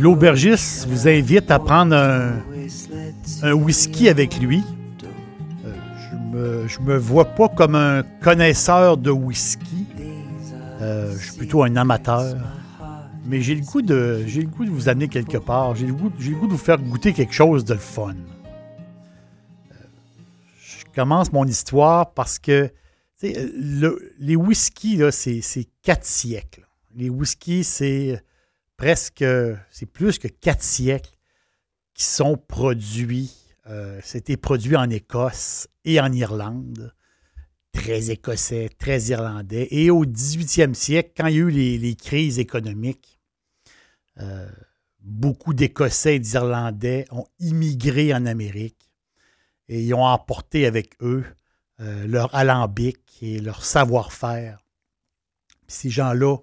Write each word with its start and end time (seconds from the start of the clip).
L'aubergiste 0.00 0.86
vous 0.88 1.08
invite 1.08 1.50
à 1.50 1.58
prendre 1.58 1.94
un, 1.94 3.52
whisky 3.52 4.08
avec 4.08 4.40
lui. 4.40 4.64
Euh, 6.34 6.66
je 6.66 6.78
me, 6.80 6.92
me 6.92 6.96
vois 6.96 7.26
pas 7.26 7.50
comme 7.50 7.74
un 7.74 8.02
connaisseur 8.22 8.96
de 8.96 9.10
whisky. 9.10 9.86
Euh, 10.80 11.14
je 11.18 11.24
suis 11.26 11.36
plutôt 11.36 11.64
un 11.64 11.76
amateur. 11.76 12.34
Mais 13.26 13.42
j'ai 13.42 13.54
le 13.54 13.60
goût 13.60 13.82
de 13.82 14.24
j'ai 14.26 14.40
le 14.40 14.48
goût 14.48 14.64
de 14.64 14.70
vous 14.70 14.88
amener 14.88 15.08
quelque 15.08 15.36
part. 15.36 15.74
J'ai 15.74 15.86
le 15.86 15.92
goût, 15.92 16.08
de 16.08 16.50
vous 16.50 16.56
faire 16.56 16.78
goûter 16.78 17.12
quelque 17.12 17.34
chose 17.34 17.66
de 17.66 17.74
fun. 17.74 18.14
Euh, 19.72 19.74
je 20.62 20.84
commence 20.94 21.30
mon 21.30 21.44
histoire 21.44 22.14
parce 22.14 22.38
que 22.38 22.70
le, 23.22 24.14
les 24.18 24.36
whiskies, 24.36 25.02
c'est, 25.10 25.68
quatre 25.82 26.06
siècles. 26.06 26.66
Les 26.96 27.10
whiskies, 27.10 27.64
c'est 27.64 28.22
presque, 28.80 29.22
c'est 29.70 29.84
plus 29.84 30.18
que 30.18 30.26
quatre 30.26 30.62
siècles 30.62 31.18
qui 31.92 32.04
sont 32.04 32.38
produits. 32.38 33.30
Euh, 33.66 34.00
c'était 34.02 34.38
produit 34.38 34.74
en 34.74 34.88
Écosse 34.88 35.68
et 35.84 36.00
en 36.00 36.10
Irlande. 36.10 36.94
Très 37.72 38.10
écossais, 38.10 38.70
très 38.78 38.98
irlandais. 39.02 39.68
Et 39.70 39.90
au 39.90 40.06
18e 40.06 40.72
siècle, 40.72 41.12
quand 41.14 41.26
il 41.26 41.34
y 41.34 41.38
a 41.38 41.42
eu 41.42 41.50
les, 41.50 41.94
crises 41.94 42.38
économiques, 42.38 43.20
euh, 44.18 44.48
beaucoup 45.00 45.52
d'Écossais 45.52 46.16
et 46.16 46.18
d'Irlandais 46.18 47.04
ont 47.10 47.26
immigré 47.38 48.14
en 48.14 48.24
Amérique 48.24 48.90
et 49.68 49.82
ils 49.82 49.92
ont 49.92 50.06
emporté 50.06 50.64
avec 50.64 50.94
eux 51.02 51.24
euh, 51.80 52.06
leur 52.06 52.34
alambic 52.34 52.98
et 53.20 53.40
leur 53.40 53.62
savoir-faire. 53.62 54.64
Ces 55.68 55.90
gens-là, 55.90 56.38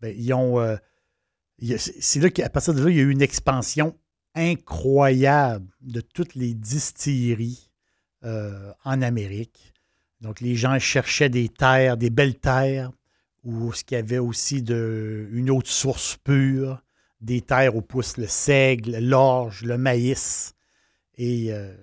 ben, 0.00 0.14
ils 0.16 0.34
ont 0.34 0.78
c'est 1.76 2.20
là 2.20 2.30
qu'à 2.30 2.48
partir 2.48 2.74
de 2.74 2.82
là, 2.82 2.90
il 2.90 2.96
y 2.96 3.00
a 3.00 3.02
eu 3.02 3.10
une 3.10 3.22
expansion 3.22 3.96
incroyable 4.34 5.66
de 5.80 6.00
toutes 6.00 6.34
les 6.34 6.54
distilleries 6.54 7.70
euh, 8.24 8.72
en 8.84 9.02
Amérique. 9.02 9.72
Donc, 10.20 10.40
les 10.40 10.54
gens 10.54 10.78
cherchaient 10.78 11.30
des 11.30 11.48
terres, 11.48 11.96
des 11.96 12.10
belles 12.10 12.38
terres, 12.38 12.90
où 13.42 13.72
ce 13.72 13.84
qu'il 13.84 13.96
y 13.96 13.98
avait 13.98 14.18
aussi 14.18 14.62
de, 14.62 15.28
une 15.32 15.50
autre 15.50 15.70
source 15.70 16.16
pure, 16.22 16.82
des 17.20 17.40
terres 17.40 17.76
où 17.76 17.82
pousse 17.82 18.16
le 18.16 18.26
seigle, 18.26 18.98
l'orge, 18.98 19.62
le 19.62 19.78
maïs. 19.78 20.54
Et 21.16 21.52
euh, 21.52 21.74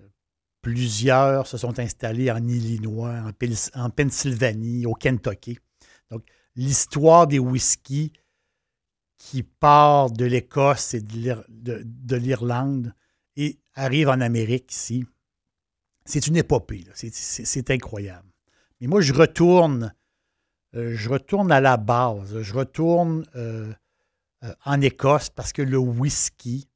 plusieurs 0.62 1.47
se 1.47 1.57
sont 1.57 1.79
installés 1.79 2.31
en 2.31 2.47
Illinois, 2.47 3.13
en, 3.13 3.31
en 3.81 3.90
Pennsylvanie, 3.90 4.85
au 4.85 4.94
Kentucky. 4.94 5.57
Donc, 6.12 6.23
l'histoire 6.56 7.28
des 7.28 7.40
whiskies 7.40 8.12
qui 9.17 9.44
part 9.44 10.11
de 10.11 10.25
l'Écosse 10.25 10.94
et 10.94 11.01
de 11.01 12.16
l'Irlande 12.16 12.94
et 13.35 13.59
arrive 13.73 14.09
en 14.09 14.22
Amérique 14.22 14.72
ici. 14.72 15.05
C'est 16.05 16.28
une 16.28 16.38
épopée, 16.38 16.85
c'est 16.94 17.72
incroyable. 17.72 18.29
Mais 18.79 18.88
moi, 18.88 19.01
je 19.01 19.13
retourne, 19.13 19.94
euh, 20.75 20.95
je 20.95 21.09
retourne 21.09 21.51
à 21.51 21.59
la 21.59 21.78
base, 21.78 22.41
je 22.41 22.53
retourne 22.53 23.25
euh, 23.35 23.73
euh, 24.44 24.53
en 24.66 24.79
Écosse 24.81 25.29
parce 25.29 25.51
que 25.51 25.61
le 25.61 25.78
whisky, 25.78 26.69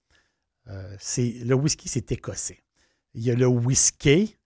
c'est 1.00 1.32
le 1.44 1.54
whisky, 1.54 1.90
c'est 1.90 2.14
écossais. 2.14 2.64
Il 3.14 3.24
y 3.24 3.32
a 3.32 3.36
le 3.36 3.48
whisky, 3.48 4.38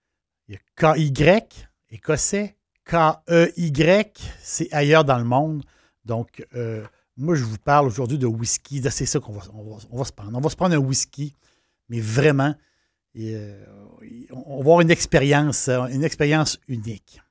il 0.47 0.56
y 0.56 0.57
a 0.57 0.95
KY, 0.95 1.13
écossais, 1.91 2.57
K-E-Y, 2.83 4.23
c'est 4.41 4.73
ailleurs 4.73 5.06
dans 5.06 5.19
le 5.19 5.23
monde. 5.23 5.63
Donc, 6.03 6.44
moi, 7.18 7.36
je 7.36 7.44
vous 7.44 7.58
parle 7.58 7.88
aujourd'hui 7.88 8.18
de 8.18 8.28
whisky. 8.28 8.81
C'est 8.90 9.06
ça 9.06 9.20
qu'on 9.20 9.34
va, 9.34 9.42
on 9.53 9.98
va, 9.98 10.06
se 10.06 10.12
prendre. 10.12 10.38
On 10.38 10.42
va 10.42 10.50
se 10.50 10.56
prendre 10.56 10.76
un 10.76 10.80
whisky, 10.80 11.34
mais 11.90 12.00
vraiment, 12.00 12.53
euh, 13.18 13.66
on 14.31 14.56
va 14.58 14.59
avoir 14.62 14.81
une 14.81 14.92
expérience, 14.92 15.70
euh, 15.70 15.86
une 15.86 16.04
expérience 16.04 16.59
unique. 16.68 17.22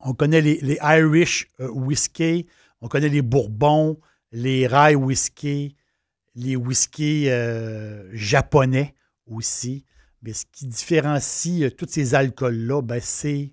On 0.00 0.14
connaît 0.14 0.40
les, 0.40 0.78
Irish 0.82 1.50
euh, 1.60 1.68
whisky, 1.68 2.46
on 2.80 2.88
connaît 2.88 3.08
les 3.08 3.22
Bourbons, 3.22 3.98
les 4.32 4.66
Rye 4.66 4.94
whisky, 4.94 5.76
les 6.34 6.56
whisky 6.56 7.28
japonais 8.12 8.94
aussi. 9.26 9.84
Mais 10.22 10.32
ce 10.32 10.46
qui 10.50 10.66
différencie 10.66 11.74
tous 11.76 11.86
ces 11.88 12.14
alcools-là, 12.14 12.82
ben, 12.82 13.00
c'est, 13.00 13.52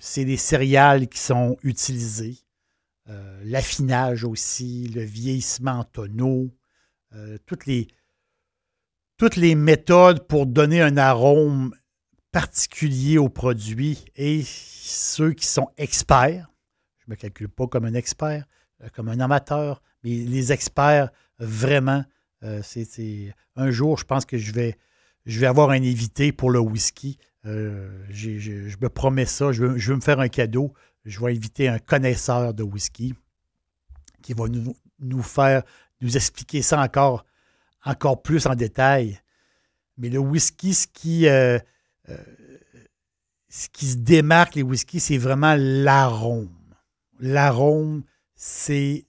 c'est 0.00 0.24
les 0.24 0.38
céréales 0.38 1.06
qui 1.06 1.18
sont 1.18 1.56
utilisées. 1.62 2.38
Euh, 3.08 3.40
l'affinage 3.44 4.24
aussi, 4.24 4.88
le 4.88 5.02
vieillissement 5.02 5.78
en 5.78 5.84
tonneau, 5.84 6.50
euh, 7.14 7.38
toutes, 7.46 7.66
les, 7.66 9.54
méthodes 9.54 10.26
pour 10.26 10.44
donner 10.44 10.82
un 10.82 10.96
arôme 10.96 11.72
particulier 12.32 13.16
au 13.16 13.28
produit 13.28 14.04
et 14.16 14.42
ceux 14.44 15.32
qui 15.34 15.46
sont 15.46 15.68
experts, 15.76 16.50
je 16.98 17.04
ne 17.06 17.12
me 17.12 17.16
calcule 17.16 17.48
pas 17.48 17.68
comme 17.68 17.84
un 17.84 17.94
expert, 17.94 18.44
euh, 18.82 18.88
comme 18.92 19.08
un 19.08 19.20
amateur, 19.20 19.82
mais 20.02 20.10
les 20.10 20.50
experts, 20.50 21.10
vraiment, 21.38 22.04
c'est 22.62 23.34
un 23.56 23.70
jour, 23.70 23.98
je 23.98 24.04
pense 24.04 24.24
que 24.24 24.38
je 24.38 24.52
vais, 24.52 24.76
je 25.26 25.44
avoir 25.44 25.70
un 25.70 25.82
invité 25.82 26.32
pour 26.32 26.50
le 26.50 26.60
whisky. 26.60 27.18
je 27.44 28.76
me 28.80 28.88
promets 28.88 29.26
ça, 29.26 29.50
je 29.52 29.76
je 29.76 29.90
veux 29.90 29.96
me 29.96 30.00
faire 30.00 30.20
un 30.20 30.28
cadeau 30.28 30.72
je 31.06 31.20
vais 31.20 31.32
inviter 31.32 31.68
un 31.68 31.78
connaisseur 31.78 32.52
de 32.52 32.64
whisky 32.64 33.14
qui 34.22 34.34
va 34.34 34.46
nous, 34.48 35.22
faire, 35.22 35.62
nous 36.00 36.16
expliquer 36.16 36.62
ça 36.62 36.80
encore, 36.82 38.22
plus 38.22 38.46
en 38.46 38.56
détail. 38.56 39.20
Mais 39.96 40.08
le 40.08 40.18
whisky, 40.18 40.74
ce 40.74 40.88
qui, 40.88 41.28
euh, 41.28 41.58
euh, 42.08 42.16
ce 43.48 43.68
qui 43.68 43.86
se 43.86 43.96
démarque, 43.96 44.56
les 44.56 44.62
whiskies, 44.62 44.98
c'est 44.98 45.16
vraiment 45.16 45.54
l'arôme. 45.56 46.74
L'arôme, 47.20 48.02
c'est 48.34 49.06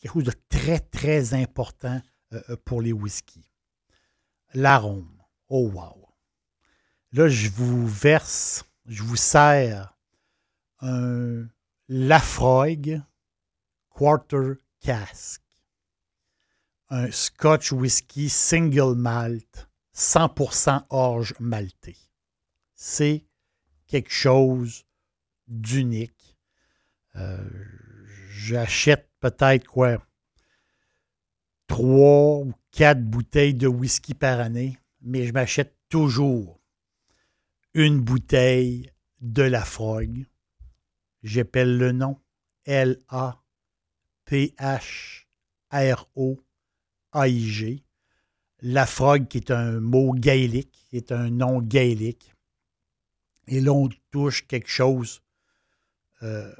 quelque 0.00 0.12
chose 0.14 0.24
de 0.24 0.34
très, 0.48 0.80
très 0.80 1.34
important 1.34 2.00
euh, 2.32 2.56
pour 2.64 2.80
les 2.80 2.92
whiskies. 2.92 3.52
L'arôme. 4.54 5.22
Oh, 5.48 5.68
wow. 5.68 6.08
Là, 7.12 7.28
je 7.28 7.50
vous 7.50 7.86
verse, 7.86 8.64
je 8.86 9.02
vous 9.02 9.16
sers 9.16 9.94
un 10.80 11.46
Lafroig 11.88 13.02
Quarter 13.90 14.54
Cask, 14.80 15.42
un 16.88 17.10
Scotch 17.10 17.72
Whisky 17.72 18.28
Single 18.28 18.94
Malt, 18.96 19.68
100% 19.94 20.84
orge 20.90 21.34
malté. 21.38 21.96
C'est 22.74 23.26
quelque 23.86 24.12
chose 24.12 24.84
d'unique. 25.48 26.38
Euh, 27.16 27.38
j'achète 28.30 29.10
peut-être 29.20 29.66
quoi? 29.66 30.02
Trois 31.66 32.38
ou 32.38 32.54
quatre 32.70 33.04
bouteilles 33.04 33.54
de 33.54 33.66
whisky 33.66 34.14
par 34.14 34.40
année, 34.40 34.78
mais 35.02 35.26
je 35.26 35.32
m'achète 35.32 35.76
toujours 35.88 36.60
une 37.74 38.00
bouteille 38.00 38.90
de 39.20 39.42
la 39.42 39.64
J'appelle 41.22 41.78
le 41.78 41.92
nom 41.92 42.18
L-A-P-H 42.64 43.40
R-O-A-I-G. 45.72 47.84
La 48.62 48.86
frog, 48.86 49.28
qui 49.28 49.38
est 49.38 49.50
un 49.50 49.80
mot 49.80 50.12
gaélique, 50.12 50.86
qui 50.90 50.96
est 50.96 51.12
un 51.12 51.30
nom 51.30 51.60
gaélique. 51.60 52.34
Et 53.46 53.60
là, 53.60 53.88
touche 54.10 54.46
quelque 54.46 54.68
chose 54.68 55.22
euh, 56.22 56.52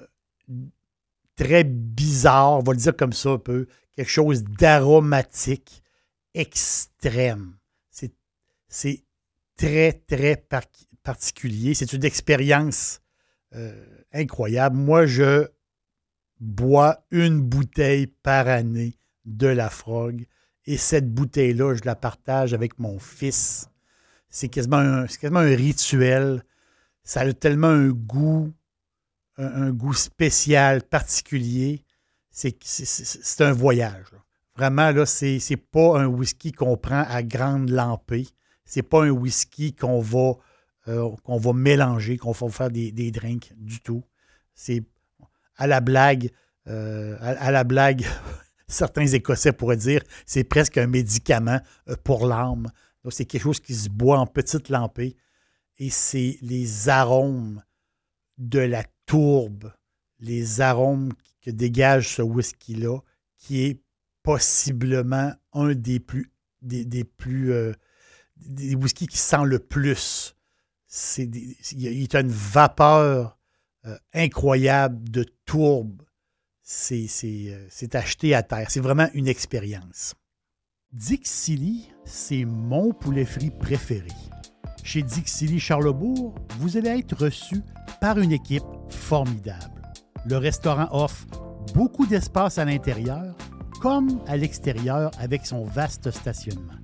très 1.37 1.65
bizarre, 1.65 2.59
on 2.59 2.63
va 2.63 2.73
le 2.73 2.79
dire 2.79 2.97
comme 2.97 3.13
ça 3.13 3.31
un 3.31 3.39
peu, 3.39 3.67
quelque 3.93 4.11
chose 4.11 4.45
d'aromatique 4.45 5.83
extrême. 6.35 7.57
C'est 8.73 9.05
très, 9.57 9.93
très 9.93 10.37
particulier. 11.03 11.75
C'est 11.75 11.93
une 11.93 12.05
expérience 12.05 13.03
euh, 13.55 13.85
incroyable. 14.13 14.77
Moi, 14.77 15.07
je 15.07 15.49
bois 16.41 17.05
une 17.11 17.41
bouteille 17.41 18.07
par 18.07 18.49
année 18.49 18.99
de 19.25 19.47
la 19.47 19.71
Frog. 19.71 20.27
Et 20.67 20.77
cette 20.77 21.13
bouteille-là, 21.13 21.75
je 21.75 21.83
la 21.85 21.95
partage 21.95 22.55
avec 22.55 22.79
mon 22.79 22.99
fils. 22.99 23.69
C'est 24.29 24.49
quasiment, 24.49 25.05
quasiment, 25.21 25.41
un 25.41 25.57
rituel. 25.57 26.45
Ça 27.03 27.21
a 27.21 27.33
tellement 27.33 27.69
un 27.69 27.89
goût, 27.89 28.53
un, 29.37 29.71
goût 29.73 29.95
spécial, 29.95 30.83
particulier. 30.83 31.85
C'est 32.31 33.41
un 33.41 33.53
voyage. 33.53 34.07
Vraiment, 34.57 34.91
là, 34.91 35.07
c'est 35.07 35.57
pas 35.57 36.01
un 36.01 36.07
whisky 36.07 36.53
qu'on 36.53 36.77
prend 36.77 37.05
à 37.09 37.23
grande 37.23 37.71
lampée. 37.71 38.29
C'est 38.65 38.83
pas 38.83 39.05
un 39.05 39.11
whisky 39.11 39.75
qu'on 39.75 40.01
va, 40.01 40.35
euh, 40.89 41.11
qu'on 41.25 41.39
va 41.39 41.53
mélanger, 41.53 42.17
qu'on 42.17 42.33
va 42.33 42.49
faire 42.49 42.71
des, 42.71 42.93
des 42.93 43.11
drinks 43.11 43.53
du 43.57 43.81
tout. 43.81 44.03
C'est 44.55 44.83
à 45.57 45.67
la 45.67 45.81
blague, 45.81 46.31
euh, 46.69 47.17
à, 47.21 47.51
la 47.51 47.65
blague, 47.65 48.05
certains 48.69 49.07
Écossais 49.07 49.53
pourraient 49.53 49.77
dire, 49.77 50.03
c'est 50.27 50.45
presque 50.45 50.79
un 50.79 50.87
médicament 50.87 51.61
euh, 51.89 51.97
pour 52.03 52.27
l'âme. 52.27 52.71
c'est 53.11 53.27
quelque 53.27 53.43
chose 53.43 53.61
qui 53.61 53.75
se 53.75 53.89
boit 53.89 54.19
en 54.19 54.27
petite 54.27 54.69
lampée. 54.69 55.17
Et 55.79 55.91
c'est 55.91 56.39
les 56.43 56.89
arômes 56.89 57.63
de 58.39 58.59
la 58.59 58.85
tourbe, 59.07 59.73
les 60.19 60.61
arômes 60.61 61.13
que 61.43 61.51
dégage 61.51 62.17
ce 62.17 62.23
whisky-là, 62.23 62.99
qui 63.39 63.63
est 63.65 63.83
possiblement 64.23 65.33
un 65.53 65.75
des 65.75 66.01
plus 66.01 66.31
des, 66.63 67.05
plus 67.05 67.53
euh, 67.53 67.73
des 68.37 68.75
whiskies 68.75 69.07
qui 69.07 69.19
sent 69.19 69.45
le 69.45 69.59
plus. 69.59 70.37
C'est 70.93 71.31
il 71.73 71.81
y 71.81 72.17
a 72.17 72.21
une 72.21 72.33
vapeur 72.33 73.39
incroyable 74.13 75.09
de 75.09 75.25
tourbe 75.47 76.03
euh, 76.93 77.67
c'est 77.69 77.95
acheté 77.95 78.35
à 78.35 78.43
terre. 78.43 78.71
C'est 78.71 78.81
vraiment 78.81 79.09
une 79.15 79.29
expérience. 79.29 80.15
Dixili, 80.93 81.89
c'est 82.05 82.45
mon 82.45 82.93
poulet 82.93 83.25
frit 83.25 83.51
préféré. 83.51 84.09
Chez 84.83 85.03
Dixili 85.03 85.61
Charlebourg, 85.61 86.35
vous 86.59 86.77
allez 86.77 87.01
être 87.01 87.25
reçu 87.25 87.63
par 88.01 88.19
une 88.19 88.33
équipe 88.33 88.65
formidable. 88.89 89.83
Le 90.27 90.37
restaurant 90.37 90.89
offre 90.91 91.27
beaucoup 91.75 92.07
d'espace 92.07 92.59
à 92.59 92.65
l'intérieur 92.65 93.37
comme 93.81 94.21
à 94.27 94.37
l'extérieur 94.37 95.11
avec 95.19 95.47
son 95.47 95.65
vaste 95.65 96.11
stationnement. 96.11 96.75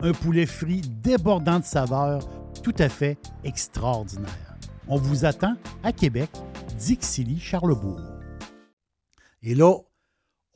Un 0.00 0.12
poulet 0.12 0.46
frit 0.46 0.80
débordant 0.80 1.60
de 1.60 1.64
saveurs 1.64 2.28
tout 2.62 2.74
à 2.78 2.88
fait 2.88 3.18
extraordinaire. 3.44 4.58
On 4.88 4.96
vous 4.96 5.24
attend 5.24 5.56
à 5.82 5.92
Québec, 5.92 6.30
Dixilly, 6.76 7.38
Charlebourg. 7.38 8.00
Et 9.42 9.54
là, 9.54 9.74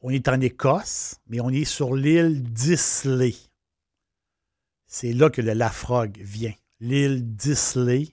on 0.03 0.11
est 0.11 0.29
en 0.29 0.41
Écosse, 0.41 1.17
mais 1.29 1.41
on 1.41 1.51
est 1.51 1.65
sur 1.65 1.95
l'île 1.95 2.43
d'Islay. 2.43 3.35
C'est 4.87 5.13
là 5.13 5.31
que 5.31 5.41
le 5.41 5.55
Lafrogue 5.55 6.19
vient. 6.21 6.55
L'île 6.81 7.35
d'Islay. 7.35 8.09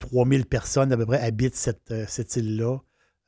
3000 0.00 0.44
personnes 0.46 0.92
à 0.92 0.96
peu 0.96 1.06
près 1.06 1.20
habitent 1.20 1.56
cette, 1.56 1.90
euh, 1.90 2.04
cette 2.06 2.36
île-là. 2.36 2.78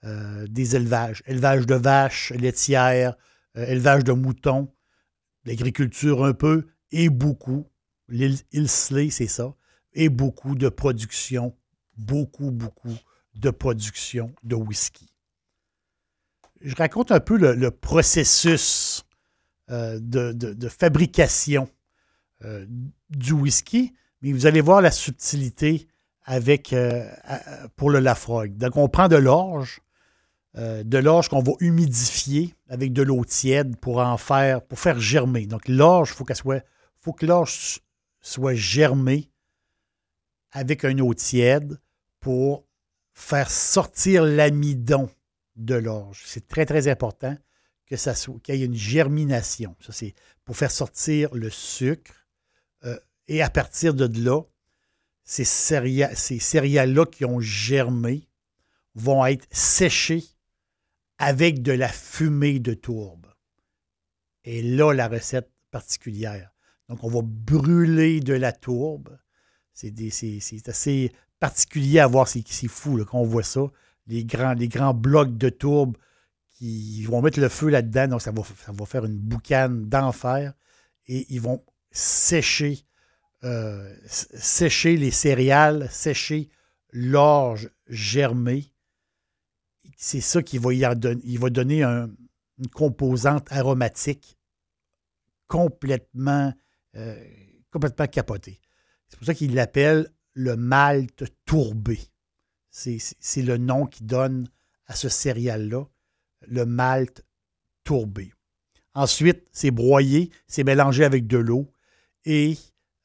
Euh, 0.04 0.46
des 0.46 0.76
élevages. 0.76 1.22
Élevage 1.26 1.66
de 1.66 1.74
vaches 1.74 2.30
laitières, 2.32 3.16
euh, 3.56 3.66
élevage 3.66 4.04
de 4.04 4.12
moutons, 4.12 4.72
l'agriculture 5.44 6.24
un 6.24 6.34
peu 6.34 6.68
et 6.92 7.08
beaucoup. 7.08 7.66
L'île 8.08 8.38
Islay, 8.52 9.10
c'est 9.10 9.26
ça. 9.26 9.55
Et 9.93 10.08
beaucoup 10.08 10.55
de 10.55 10.69
production. 10.69 11.56
Beaucoup, 11.96 12.50
beaucoup 12.50 12.96
de 13.34 13.50
production 13.50 14.32
de 14.44 14.55
whisky 14.55 15.08
je 16.60 16.75
raconte 16.75 17.12
un 17.12 17.20
peu 17.20 17.37
le, 17.37 17.70
processus 17.70 19.05
euh, 19.70 19.99
de, 20.00 20.69
fabrication 20.69 21.69
euh, 22.44 22.66
du 23.10 23.32
whisky, 23.32 23.94
mais 24.22 24.32
vous 24.32 24.46
allez 24.46 24.61
voir 24.61 24.81
la 24.81 24.90
subtilité 24.90 25.88
avec, 26.25 26.72
euh, 26.72 27.08
pour 27.76 27.90
le 27.90 28.00
Lafroig. 28.00 28.56
Donc, 28.56 28.76
on 28.76 28.88
prend 28.88 29.08
de 29.08 29.16
l'orge, 29.16 29.81
de 30.54 30.99
l'orge 30.99 31.28
qu'on 31.28 31.43
va 31.43 31.52
humidifier 31.61 32.54
avec 32.69 32.93
de 32.93 33.02
l'eau 33.02 33.25
tiède 33.25 33.76
pour 33.76 33.99
en 33.99 34.16
faire, 34.16 34.61
pour 34.61 34.78
faire 34.78 34.99
germer. 34.99 35.46
Donc, 35.46 35.69
l'orge, 35.69 36.11
il 36.11 36.14
faut, 36.16 36.25
qu'elle 36.25 36.37
soit, 36.37 36.64
faut 36.96 37.12
que 37.12 37.26
l'orge 37.26 37.81
soit 38.28 38.54
germée 38.54 39.30
avec 40.50 40.84
une 40.84 41.00
eau 41.00 41.14
tiède 41.14 41.80
pour 42.20 42.66
faire 43.14 43.50
sortir 43.50 44.22
l'amidon 44.25 45.10
de 45.56 45.75
l'orge. 45.75 46.22
C'est 46.26 46.46
très, 46.46 46.66
très 46.66 46.88
important 46.88 47.36
que 47.86 47.96
ça 47.96 48.14
qu'il 48.42 48.54
y 48.56 48.62
ait 48.62 48.66
une 48.66 48.75
germination. 48.75 49.75
Ça, 49.80 49.92
c'est 49.92 50.14
pour 50.44 50.56
faire 50.56 50.70
sortir 50.70 51.34
le 51.34 51.48
sucre. 51.48 52.26
Euh, 52.84 52.98
et 53.28 53.42
à 53.42 53.50
partir 53.50 53.94
de 53.94 54.06
là, 54.22 54.42
ces, 55.25 55.44
ces 55.44 56.38
céréales-là 56.38 57.06
qui 57.06 57.25
ont 57.25 57.40
germé 57.40 58.28
vont 58.94 59.25
être 59.25 59.46
séchées 59.50 60.25
avec 61.19 61.62
de 61.62 61.72
la 61.72 61.88
fumée 61.88 62.60
de 62.60 62.75
tourbe. 62.75 63.26
Et 64.44 64.62
là, 64.62 64.92
la 64.92 65.08
recette 65.08 65.50
particulière. 65.70 66.50
Donc, 66.88 67.05
on 67.05 67.08
va 67.08 67.20
brûler 67.23 68.20
de 68.20 68.35
la 68.35 68.52
tourbe. 68.52 69.19
C'est, 69.73 69.93
assez 70.69 71.12
particulier 71.38 72.00
à 72.00 72.06
voir, 72.06 72.26
c'est, 72.26 72.43
fou 72.69 73.05
quand 73.05 73.19
on 73.19 73.25
voit 73.25 73.43
ça 73.43 73.70
les 74.08 74.25
grands, 74.25 74.94
blocs 74.94 75.37
de 75.37 75.50
tourbe 75.50 75.96
qui 76.56 77.05
vont 77.05 77.20
mettre 77.23 77.38
le 77.40 77.49
feu 77.49 77.69
là-dedans. 77.69 78.08
Donc, 78.08 78.23
ça 78.23 78.32
va, 78.32 78.87
faire 78.87 79.04
une 79.04 79.18
boucane 79.18 79.88
d'enfer. 79.88 80.54
Et 81.07 81.26
ils 81.30 81.40
vont 81.40 81.62
sécher, 81.90 82.80
euh, 83.45 83.95
sécher 84.07 84.97
les 84.97 85.11
céréales, 85.11 85.88
sécher 85.90 86.49
l'orge 86.90 87.71
germée. 87.87 88.73
C'est 89.97 90.21
ça 90.21 90.42
qui 90.42 90.59
va 90.59 90.95
donner 91.50 91.83
une 91.83 92.68
composante 92.73 93.47
aromatique 93.50 94.38
complètement, 95.49 96.52
euh, 96.97 97.25
complètement 97.71 98.07
capotée. 98.07 98.61
C'est 99.09 99.18
pour 99.18 99.26
ça 99.26 99.35
qu'il 99.35 99.54
l'appelle 99.54 100.11
le 100.35 100.57
malt 100.57 101.25
tourbé. 101.45 101.99
C'est 102.71 103.42
le 103.42 103.57
nom 103.57 103.87
qui 103.87 104.04
donne 104.04 104.49
à 104.87 104.95
ce 104.95 105.09
céréal-là, 105.09 105.85
le 106.47 106.64
malt 106.64 107.25
tourbé. 107.83 108.33
Ensuite, 108.95 109.47
c'est 109.52 109.71
broyé, 109.71 110.30
c'est 110.47 110.64
mélangé 110.64 111.04
avec 111.04 111.26
de 111.26 111.38
l'eau 111.38 111.73
et 112.25 112.57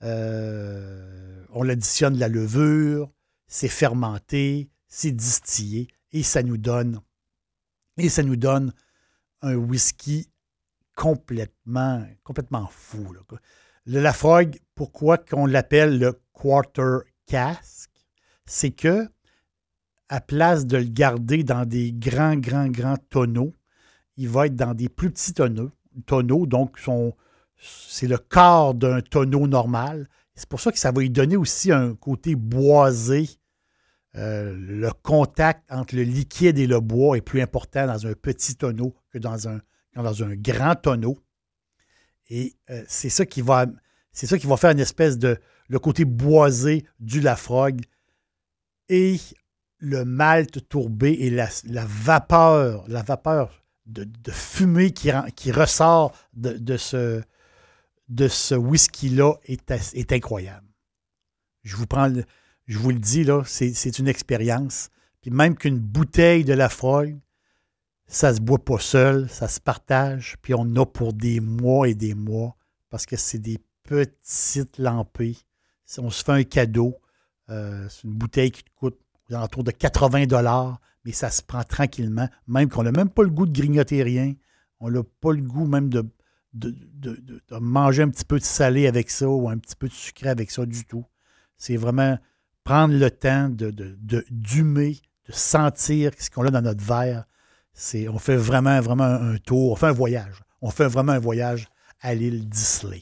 euh, 0.03 1.45
on 1.49 1.67
additionne 1.69 2.17
la 2.17 2.27
levure, 2.27 3.11
c'est 3.47 3.67
fermenté, 3.67 4.69
c'est 4.87 5.11
distillé 5.11 5.87
et 6.11 6.23
ça 6.23 6.43
nous 6.43 6.57
donne 6.57 7.01
et 7.97 8.09
ça 8.09 8.23
nous 8.23 8.35
donne 8.35 8.73
un 9.41 9.55
whisky 9.55 10.29
complètement 10.95 12.05
complètement 12.23 12.67
fou. 12.67 13.15
Le 13.85 13.99
Lafroig, 13.99 14.59
pourquoi 14.75 15.17
qu'on 15.17 15.45
l'appelle 15.45 15.99
le 15.99 16.17
quarter 16.33 16.99
cask, 17.27 17.89
c'est 18.45 18.71
que 18.71 19.09
à 20.07 20.21
place 20.21 20.65
de 20.65 20.77
le 20.77 20.85
garder 20.85 21.43
dans 21.43 21.65
des 21.65 21.91
grands, 21.91 22.35
grands, 22.35 22.69
grands 22.69 22.97
tonneaux, 23.09 23.53
il 24.15 24.29
va 24.29 24.45
être 24.45 24.55
dans 24.55 24.73
des 24.73 24.87
plus 24.87 25.11
petits 25.11 25.33
tonneaux. 25.33 25.71
tonneaux 26.05 26.45
donc, 26.45 26.77
c'est 27.57 28.07
le 28.07 28.17
quart 28.17 28.73
d'un 28.73 29.01
tonneau 29.01 29.47
normal. 29.47 30.07
C'est 30.35 30.47
pour 30.47 30.59
ça 30.59 30.71
que 30.71 30.79
ça 30.79 30.91
va 30.91 31.01
lui 31.01 31.09
donner 31.09 31.35
aussi 31.35 31.71
un 31.71 31.95
côté 31.95 32.35
boisé. 32.35 33.27
Euh, 34.15 34.55
le 34.55 34.91
contact 34.91 35.63
entre 35.71 35.95
le 35.95 36.03
liquide 36.03 36.59
et 36.59 36.67
le 36.67 36.79
bois 36.79 37.17
est 37.17 37.21
plus 37.21 37.41
important 37.41 37.87
dans 37.87 38.05
un 38.05 38.13
petit 38.13 38.55
tonneau 38.55 38.95
que 39.09 39.17
dans 39.17 39.47
un 39.47 39.59
grand 40.35 40.75
tonneau. 40.75 41.17
Et 42.29 42.55
euh, 42.69 42.83
c'est 42.87 43.09
ça 43.09 43.25
qui 43.25 43.41
va 43.41 43.67
faire 44.57 44.71
une 44.71 44.79
espèce 44.79 45.17
de 45.17 45.37
le 45.67 45.79
côté 45.79 46.05
boisé 46.05 46.85
du 46.99 47.21
Lafrogue. 47.21 47.81
Et 48.89 49.19
le 49.79 50.05
malt 50.05 50.67
tourbé 50.69 51.11
et 51.11 51.29
la, 51.29 51.49
vapeur, 51.85 52.85
la 52.87 53.01
vapeur 53.01 53.63
de, 53.85 54.07
fumée 54.31 54.91
qui, 54.91 55.11
ressort 55.51 56.15
de, 56.33 56.77
ce, 56.77 58.55
whisky-là 58.55 59.33
est, 59.45 60.13
incroyable. 60.13 60.67
Je 61.63 61.75
vous, 61.75 61.85
prends 61.85 62.11
je 62.67 62.77
vous 62.77 62.91
le 62.91 62.99
dis, 62.99 63.23
là, 63.23 63.43
c'est 63.45 63.99
une 63.99 64.07
expérience. 64.07 64.89
Puis 65.21 65.31
même 65.31 65.55
qu'une 65.55 65.79
bouteille 65.79 66.43
de 66.43 66.51
la 66.51 66.65
Lafroy, 66.65 67.07
ça 68.07 68.33
se 68.33 68.41
boit 68.41 68.63
pas 68.63 68.79
seul, 68.79 69.29
ça 69.29 69.47
se 69.47 69.59
partage, 69.59 70.37
puis 70.41 70.53
on 70.53 70.75
a 70.75 70.85
pour 70.85 71.13
des 71.13 71.39
mois 71.39 71.87
et 71.87 71.95
des 71.95 72.13
mois, 72.13 72.55
parce 72.89 73.05
que 73.05 73.15
c'est 73.15 73.39
des 73.39 73.59
petites 73.83 74.77
lampées. 74.77 75.37
On 75.97 76.09
se 76.09 76.23
fait 76.23 76.31
un 76.31 76.43
cadeau. 76.43 76.95
Euh, 77.49 77.87
c'est 77.89 78.05
une 78.05 78.13
bouteille 78.13 78.51
qui 78.51 78.63
coûte 78.75 78.99
autour 79.31 79.63
de 79.63 79.71
80 79.71 80.25
dollars, 80.27 80.79
mais 81.05 81.11
ça 81.11 81.29
se 81.29 81.41
prend 81.41 81.63
tranquillement, 81.63 82.29
même 82.47 82.69
qu'on 82.69 82.83
n'a 82.83 82.91
même 82.91 83.09
pas 83.09 83.23
le 83.23 83.29
goût 83.29 83.45
de 83.45 83.51
grignoter 83.51 84.03
rien. 84.03 84.33
On 84.79 84.89
n'a 84.89 85.03
pas 85.03 85.31
le 85.31 85.41
goût 85.41 85.65
même 85.65 85.89
de, 85.89 86.05
de, 86.53 86.75
manger 87.59 88.03
un 88.03 88.09
petit 88.09 88.25
peu 88.25 88.39
de 88.39 88.43
salé 88.43 88.87
avec 88.87 89.09
ça 89.09 89.27
ou 89.27 89.49
un 89.49 89.57
petit 89.57 89.75
peu 89.75 89.87
de 89.87 89.93
sucré 89.93 90.29
avec 90.29 90.51
ça 90.51 90.65
du 90.65 90.85
tout. 90.85 91.05
C'est 91.57 91.77
vraiment 91.77 92.17
prendre 92.63 92.95
le 92.95 93.11
temps 93.11 93.49
de, 93.49 93.71
d'humer, 94.29 95.01
de, 95.27 95.33
sentir 95.33 96.11
ce 96.17 96.29
qu'on 96.29 96.45
a 96.45 96.51
dans 96.51 96.61
notre 96.61 96.83
verre. 96.83 97.25
On 97.75 98.19
fait 98.19 98.35
vraiment, 98.35 98.69
un 99.03 99.37
tour, 99.37 99.71
on 99.71 99.75
fait 99.75 99.87
un 99.87 99.93
voyage. 99.93 100.43
On 100.61 100.69
fait 100.69 100.87
vraiment 100.87 101.13
un 101.13 101.19
voyage 101.19 101.67
à 102.01 102.13
l'île 102.13 102.47
d'Islay. 102.47 103.01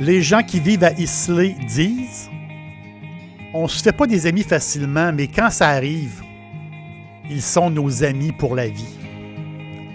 Les 0.00 0.20
gens 0.20 0.42
qui 0.42 0.58
vivent 0.58 0.84
à 0.84 0.92
Islay 0.92 1.54
disent 1.68 2.28
on 3.54 3.68
se 3.68 3.80
fait 3.80 3.92
pas 3.92 4.08
des 4.08 4.26
amis 4.26 4.42
facilement, 4.42 5.12
mais 5.12 5.28
quand 5.28 5.48
ça 5.48 5.68
arrive, 5.68 6.22
ils 7.30 7.40
sont 7.40 7.70
nos 7.70 8.02
amis 8.02 8.32
pour 8.32 8.56
la 8.56 8.66
vie. 8.66 8.98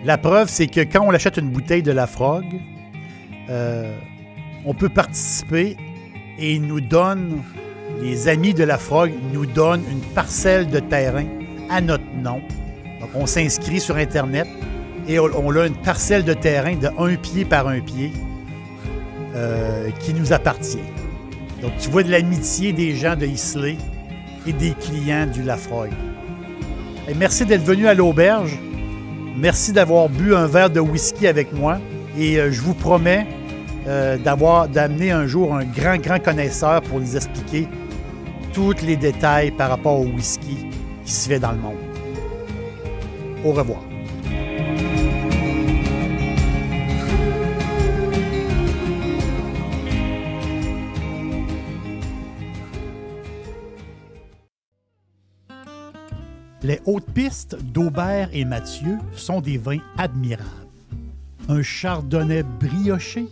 La 0.06 0.18
preuve, 0.18 0.48
c'est 0.48 0.68
que 0.68 0.80
quand 0.80 1.06
on 1.06 1.12
achète 1.12 1.36
une 1.36 1.50
bouteille 1.50 1.84
de 1.84 1.92
la 1.92 2.08
Frog, 2.08 2.46
euh, 3.50 3.94
on 4.66 4.74
peut 4.74 4.88
participer 4.88 5.76
et 6.38 6.54
ils 6.54 6.62
nous 6.62 6.80
donnent, 6.80 7.44
les 8.02 8.30
amis 8.30 8.54
de 8.54 8.64
la 8.64 8.78
Frog 8.78 9.12
nous 9.34 9.46
donnent 9.46 9.84
une 9.92 10.14
parcelle 10.14 10.70
de 10.70 10.80
terrain 10.80 11.26
à 11.70 11.82
notre 11.82 12.04
nom. 12.16 12.42
Donc, 13.00 13.10
on 13.16 13.26
s'inscrit 13.26 13.80
sur 13.80 13.96
Internet 13.96 14.48
et 15.08 15.20
on, 15.20 15.50
a 15.56 15.66
une 15.66 15.76
parcelle 15.76 16.24
de 16.24 16.34
terrain 16.34 16.76
de 16.76 16.88
un 16.98 17.16
pied 17.16 17.46
par 17.46 17.68
un 17.68 17.80
pied 17.80 18.12
euh, 19.36 19.90
qui 20.00 20.14
nous 20.14 20.34
appartient. 20.34 20.78
Donc, 21.62 21.72
tu 21.80 21.90
vois 21.90 22.04
de 22.04 22.12
l'amitié 22.12 22.74
des 22.74 22.96
gens 22.96 23.16
de 23.16 23.26
Islay 23.26 23.78
et 24.46 24.54
des 24.54 24.72
clients 24.72 25.26
du 25.26 25.44
Lafroy. 25.44 25.88
Et 27.08 27.14
merci 27.14 27.46
d'être 27.46 27.64
venu 27.64 27.88
à 27.88 27.94
l'auberge. 27.94 28.58
Merci 29.36 29.72
d'avoir 29.72 30.10
bu 30.10 30.36
un 30.36 30.48
verre 30.48 30.70
de 30.70 30.80
whisky 30.80 31.28
avec 31.28 31.54
moi. 31.54 31.80
Et 32.18 32.40
euh, 32.40 32.52
je 32.52 32.62
vous 32.62 32.74
promets 32.74 33.26
euh, 33.88 34.18
d'avoir 34.18 34.68
d'amener 34.68 35.12
un 35.12 35.26
jour 35.26 35.56
un 35.56 35.64
grand, 35.64 35.98
grand 35.98 36.22
connaisseur 36.22 36.82
pour 36.82 37.00
nous 37.00 37.16
expliquer 37.16 37.68
tous 38.54 38.76
les 38.86 38.96
détails 38.96 39.52
par 39.52 39.70
rapport 39.70 40.00
au 40.00 40.06
whisky 40.06 40.68
dans 41.40 41.52
le 41.54 41.58
monde. 41.58 41.76
Au 43.44 43.52
revoir. 43.52 43.82
Les 56.62 56.80
hautes 56.86 57.10
pistes 57.12 57.58
d'Aubert 57.60 58.30
et 58.32 58.46
Mathieu 58.46 59.00
sont 59.16 59.42
des 59.42 59.58
vins 59.58 59.80
admirables. 59.98 60.46
Un 61.48 61.64
chardonnay 61.64 62.44
brioché 62.44 63.28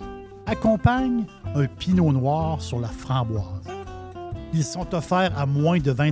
accompagne 0.48 1.26
un 1.54 1.68
pinot 1.68 2.12
noir 2.12 2.60
sur 2.60 2.80
la 2.80 2.88
framboise. 2.88 3.46
Ils 4.54 4.64
sont 4.64 4.96
offerts 4.96 5.38
à 5.38 5.46
moins 5.46 5.78
de 5.78 5.92
20 5.92 6.12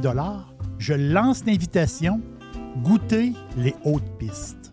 Je 0.77 0.93
lance 0.93 1.45
l'invitation 1.45 2.21
goûter 2.83 3.33
les 3.57 3.75
hautes 3.85 4.17
pistes. 4.19 4.64